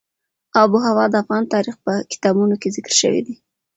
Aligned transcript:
آب 0.61 0.69
وهوا 0.73 1.05
د 1.09 1.15
افغان 1.23 1.43
تاریخ 1.53 1.75
په 1.85 1.93
کتابونو 2.11 2.55
کې 2.61 2.73
ذکر 2.75 2.93
شوی 3.01 3.21
دي. 3.27 3.35